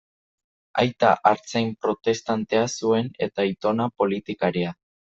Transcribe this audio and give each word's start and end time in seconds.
Aita 0.83 1.11
artzain 1.33 1.69
protestantea 1.87 2.65
zuen 2.81 3.15
eta 3.29 3.49
aitona 3.49 3.91
politikaria. 4.03 4.79